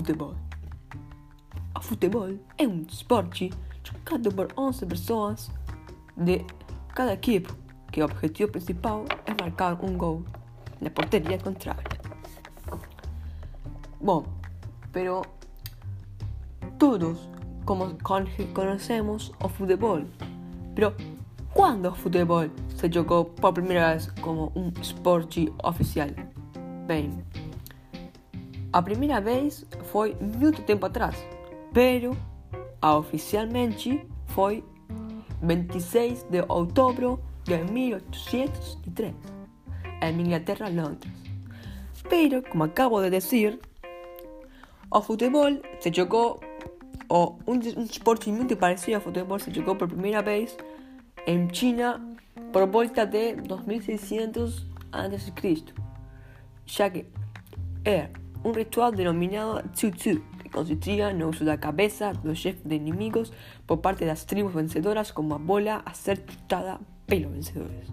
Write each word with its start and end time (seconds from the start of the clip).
futebol. 0.00 0.34
O 1.76 1.82
futebol 1.82 2.34
é 2.56 2.66
um 2.66 2.82
esporte 2.88 3.50
jogado 3.84 4.32
por 4.32 4.48
11 4.56 4.86
pessoas 4.86 5.50
de 6.16 6.44
cada 6.94 7.12
equipo, 7.12 7.54
que 7.92 8.00
o 8.00 8.06
objetivo 8.06 8.50
principal 8.50 9.04
é 9.26 9.42
marcar 9.42 9.78
um 9.84 9.96
gol 9.98 10.24
na 10.80 10.88
porteria 10.88 11.38
contrária. 11.38 12.00
Bom, 14.00 14.24
pero 14.90 15.22
todos 16.78 17.28
como 17.66 17.94
conocemos 18.54 19.32
o 19.42 19.48
futebol, 19.50 20.04
pero 20.74 20.94
¿cuándo 21.52 21.90
o 21.90 21.94
futebol 21.94 22.48
se 22.74 22.90
jogou 22.90 23.26
por 23.26 23.52
primeira 23.52 23.92
vez 23.92 24.10
como 24.22 24.50
um 24.56 24.72
esporte 24.80 25.52
oficial? 25.62 26.08
Bem, 26.86 27.22
a 28.72 28.82
primeira 28.82 29.20
vez 29.20 29.66
foi 29.84 30.16
muito 30.20 30.62
tempo 30.62 30.86
atrás, 30.86 31.16
pero 31.72 32.16
a 32.80 32.96
oficialmente 32.96 34.06
foi 34.28 34.64
26 35.42 36.24
de 36.30 36.44
outubro 36.48 37.20
de 37.44 37.64
1803 37.64 39.14
en 40.02 40.20
Inglaterra, 40.20 40.68
Londres. 40.68 41.12
Pero, 42.08 42.42
como 42.42 42.64
acabo 42.64 43.00
de 43.00 43.10
decir, 43.10 43.60
o 44.90 45.00
futebol 45.00 45.60
se 45.80 45.92
jogou, 45.92 46.40
o 47.08 47.38
un, 47.46 47.60
un 47.76 47.84
esporte 47.84 48.30
muito 48.30 48.56
parecido 48.56 48.96
ao 48.96 49.02
futebol 49.02 49.38
se 49.38 49.52
jogou 49.52 49.76
por 49.76 49.88
primeira 49.88 50.22
vez 50.22 50.56
en 51.26 51.48
China 51.50 52.00
por 52.52 52.66
volta 52.68 53.06
de 53.06 53.34
2600 53.36 54.66
a.C., 54.92 55.64
ya 56.66 56.90
que 56.90 57.06
era 57.84 58.10
un 58.42 58.54
ritual 58.54 58.96
denominado 58.96 59.62
Tzu, 59.72 59.92
que 60.42 60.50
consistía 60.50 61.12
no 61.12 61.28
uso 61.28 61.44
da 61.44 61.58
cabeza 61.58 62.12
dos 62.12 62.38
chefes 62.38 62.64
de 62.64 62.76
inimigos 62.76 63.32
por 63.66 63.80
parte 63.80 64.06
das 64.06 64.26
tribos 64.26 64.54
vencedoras 64.54 65.12
como 65.12 65.34
a 65.34 65.38
bola 65.38 65.82
a 65.84 65.94
ser 65.94 66.24
chutada 66.24 66.80
pelos 67.06 67.32
vencedores. 67.32 67.92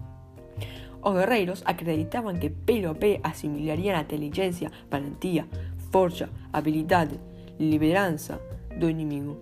Os 1.00 1.14
guerreiros 1.14 1.62
acreditaban 1.64 2.40
que 2.40 2.50
pelo 2.50 2.94
pé 2.94 3.20
asimilarían 3.22 3.96
a 3.96 4.02
inteligencia, 4.02 4.72
valentía, 4.90 5.46
força, 5.90 6.28
habilidade, 6.52 7.20
liderança 7.58 8.40
do 8.78 8.88
inimigo. 8.88 9.40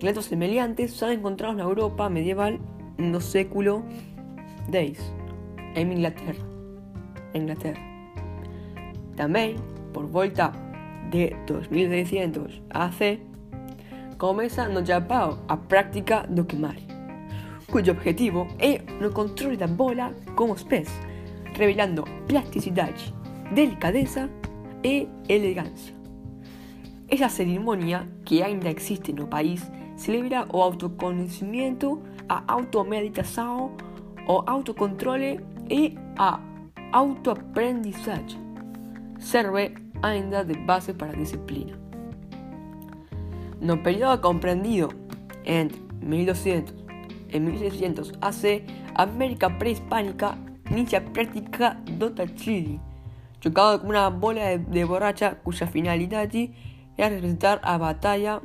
Relatos 0.00 0.26
semelhantes 0.26 0.92
são 0.94 1.12
encontrados 1.12 1.56
na 1.56 1.64
Europa 1.64 2.08
medieval 2.08 2.58
no 2.98 3.20
século 3.20 3.84
X, 4.72 5.12
en 5.74 5.92
Inglaterra. 5.92 6.44
Inglaterra. 7.34 7.80
Também, 9.16 9.56
por 9.92 10.06
volta 10.06 10.52
de 11.10 11.34
2600 11.46 12.62
AC, 12.70 13.20
começa 14.18 14.68
no 14.68 14.84
Japão 14.84 15.38
a 15.48 15.56
prática 15.56 16.26
do 16.28 16.44
Kemari, 16.44 16.86
cujo 17.70 17.90
objetivo 17.92 18.46
é 18.58 18.78
no 19.00 19.10
controle 19.10 19.56
da 19.56 19.66
bola 19.66 20.14
como 20.34 20.52
os 20.52 20.62
pés, 20.62 20.88
revelando 21.54 22.04
plasticidade, 22.28 23.14
delicadeza 23.52 24.30
e 24.84 25.08
elegancia. 25.28 25.94
Esa 27.08 27.28
ceremonia, 27.28 28.06
que 28.24 28.42
ainda 28.42 28.70
existe 28.70 29.12
no 29.12 29.26
país, 29.26 29.68
celebra 29.96 30.46
o 30.52 30.62
autoconhecimento, 30.62 32.00
a 32.28 32.44
automeditação, 32.46 33.72
o 34.28 34.42
autocontrole 34.46 35.40
e 35.68 35.96
a 36.16 36.40
autoaprendizagem. 36.92 38.49
Serve 39.20 39.74
ainda 40.02 40.44
de 40.44 40.54
base 40.54 40.94
para 40.94 41.12
a 41.12 41.16
disciplina. 41.16 41.78
No 43.60 43.76
período 43.82 44.20
comprendido 44.20 44.88
entre 45.44 45.78
1200 46.02 46.74
e 47.28 47.38
1600 47.38 48.12
AC, 48.20 48.64
América 48.94 49.50
prehispánica 49.50 50.36
inicia 50.70 50.98
a 50.98 51.02
prática 51.02 51.76
do 51.98 52.10
tachiri, 52.10 52.80
jogado 53.42 53.78
como 53.78 53.90
una 53.90 54.08
bola 54.08 54.40
de, 54.40 54.58
de 54.58 54.84
borracha 54.84 55.36
cuya 55.44 55.66
finalidade 55.66 56.52
era 56.96 57.14
representar 57.14 57.60
a 57.62 57.78
batalla 57.78 58.40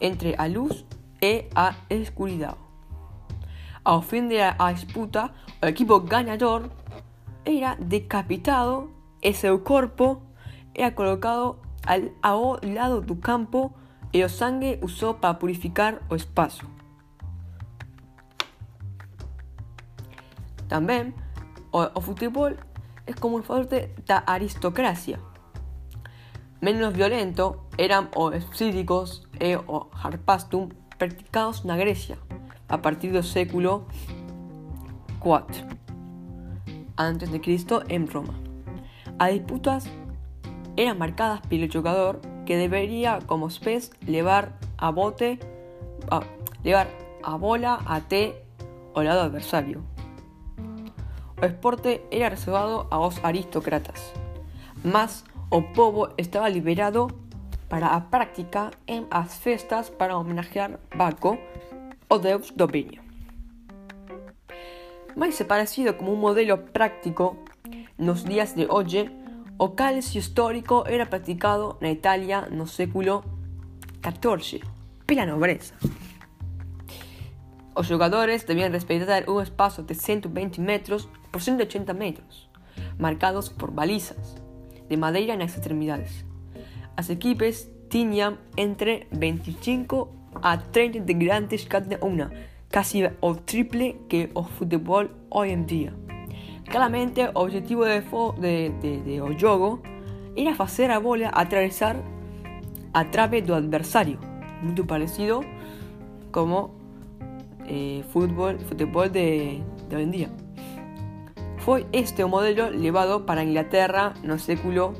entre 0.00 0.34
a 0.38 0.46
luz 0.46 0.84
e 1.20 1.46
a 1.54 1.74
escuridão. 1.90 2.56
Ao 3.84 4.00
fim 4.02 4.28
da 4.28 4.54
disputa, 4.72 5.32
o 5.62 5.66
equipo 5.66 6.00
ganador 6.00 6.70
era 7.44 7.76
decapitado 7.76 8.99
e 9.22 9.34
seu 9.34 9.60
corpo 9.60 10.22
era 10.74 10.94
colocado 10.94 11.60
al, 11.86 12.12
ao 12.22 12.58
lado 12.62 13.00
do 13.00 13.16
campo 13.16 13.72
e 14.12 14.24
o 14.24 14.28
sangue 14.28 14.78
usou 14.82 15.14
para 15.14 15.34
purificar 15.34 16.00
o 16.08 16.16
espaço. 16.16 16.66
Também, 20.68 21.14
o, 21.72 21.78
o 21.94 22.00
futebol 22.00 22.52
es 23.06 23.16
como 23.16 23.36
un 23.36 23.42
fuerte 23.42 23.90
da 24.06 24.22
aristocracia. 24.26 25.20
Menos 26.60 26.92
violento 26.92 27.66
eran 27.78 28.10
os 28.14 28.44
psídicos 28.44 29.26
e 29.40 29.56
o 29.56 29.88
harpastum 29.92 30.68
practicados 30.98 31.64
na 31.64 31.76
Grecia 31.76 32.18
a 32.68 32.78
partir 32.78 33.10
do 33.10 33.22
século 33.22 33.86
IV 35.24 35.80
Cristo 37.40 37.82
en 37.88 38.06
Roma. 38.06 38.49
As 39.20 39.32
disputas 39.32 39.84
eran 40.78 40.96
marcadas 40.96 41.42
pelo 41.46 41.70
jogador 41.70 42.22
que 42.46 42.56
debería 42.56 43.18
como 43.26 43.50
pez 43.62 43.92
levar 44.06 44.56
a 44.78 44.88
bote 44.90 45.38
a, 46.10 46.22
levar 46.64 46.88
a 47.22 47.36
bola 47.36 47.84
até 47.84 48.42
o 48.94 49.02
lado 49.02 49.20
adversario. 49.20 49.84
O 51.36 51.44
esporte 51.44 52.00
era 52.10 52.30
reservado 52.30 52.88
a 52.90 52.96
los 52.96 53.22
aristócratas, 53.22 54.00
mas 54.82 55.28
o 55.50 55.60
povo 55.76 56.08
estaba 56.16 56.48
liberado 56.48 57.08
para 57.68 57.92
a 57.92 58.08
práctica 58.08 58.70
en 58.86 59.04
as 59.10 59.36
festas 59.36 59.90
para 59.90 60.16
homenajear 60.16 60.80
Baco, 60.96 61.36
o 62.08 62.16
deus 62.16 62.56
do 62.56 62.66
viño. 62.66 63.04
Mais 65.14 65.34
se 65.34 65.44
parecido 65.44 65.98
como 65.98 66.16
un 66.16 66.20
modelo 66.20 66.72
práctico 66.72 67.36
nos 68.00 68.24
días 68.24 68.56
de 68.56 68.64
hoxe, 68.64 69.12
o 69.60 69.76
calcio 69.76 70.18
histórico 70.18 70.88
era 70.88 71.04
practicado 71.04 71.76
na 71.84 71.92
Italia 71.92 72.48
no 72.48 72.64
século 72.64 73.20
XIV, 74.00 74.64
pela 75.04 75.28
nobreza. 75.28 75.76
Os 77.76 77.86
jogadores 77.86 78.48
debían 78.48 78.72
respeitar 78.72 79.28
un 79.28 79.44
espacio 79.44 79.84
de 79.84 79.94
120 79.94 80.64
metros 80.64 81.12
por 81.30 81.44
180 81.44 81.92
metros, 81.92 82.48
marcados 82.98 83.52
por 83.52 83.70
balizas 83.70 84.40
de 84.88 84.96
madeira 84.96 85.36
nas 85.36 85.52
extremidades. 85.52 86.24
As 86.96 87.12
equipes 87.12 87.68
tiñan 87.92 88.40
entre 88.56 89.12
25 89.12 90.40
a 90.40 90.56
30 90.72 91.04
integrantes 91.04 91.68
cada 91.68 92.00
unha, 92.00 92.32
casi 92.72 93.04
o 93.20 93.36
triple 93.36 94.00
que 94.08 94.32
o 94.32 94.40
futebol 94.40 95.12
hoy 95.28 95.52
en 95.52 95.68
día. 95.68 95.92
Claramente, 96.70 97.28
objetivo 97.34 97.84
de, 97.84 98.00
de, 98.00 98.70
de, 98.80 99.02
de 99.02 99.20
era 100.36 100.54
facer 100.54 100.90
a 100.92 101.00
bola 101.00 101.28
atravesar 101.34 101.96
a 102.94 103.10
trave 103.10 103.42
do 103.42 103.54
adversario, 103.54 104.18
muito 104.62 104.86
parecido 104.86 105.40
como 106.30 106.70
eh, 107.66 108.04
fútbol, 108.10 108.58
futebol 108.60 109.10
de, 109.10 109.60
de 109.88 109.96
hoy 109.96 110.02
en 110.04 110.10
día. 110.10 110.30
Foi 111.58 111.86
este 111.92 112.24
modelo 112.24 112.70
levado 112.70 113.26
para 113.26 113.42
Inglaterra 113.42 114.14
no 114.22 114.38
século 114.38 114.94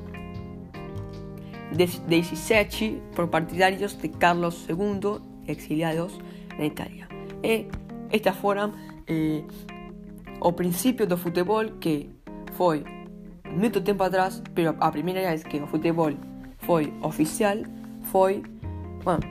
XVII 1.73 3.01
por 3.15 3.31
partidarios 3.31 3.97
de 4.03 4.11
Carlos 4.11 4.67
II 4.69 5.23
exiliados 5.47 6.19
na 6.59 6.67
Italia. 6.67 7.09
E 7.43 7.71
estas 8.11 8.37
foram 8.37 8.75
eh, 9.07 9.43
o 10.41 10.53
principio 10.53 11.07
do 11.07 11.17
futebol 11.17 11.65
que 11.81 12.11
foi 12.53 12.85
muito 13.51 13.81
tempo 13.81 14.03
atrás, 14.03 14.43
pero 14.55 14.75
a 14.81 14.91
primeira 14.91 15.21
vez 15.21 15.43
que 15.43 15.59
o 15.61 15.67
futebol 15.67 16.13
foi 16.59 16.93
oficial 17.03 17.59
foi, 18.11 18.43
bueno, 19.05 19.23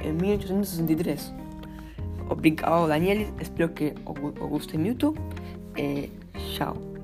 en 0.00 0.16
1863. 0.16 1.34
Obrigado 2.28 2.88
Daniel, 2.88 3.32
espero 3.40 3.72
que 3.74 3.94
os 4.04 4.48
guste 4.50 4.78
muito. 4.78 5.14
Eh, 5.76 6.10
Ciao. 6.56 6.97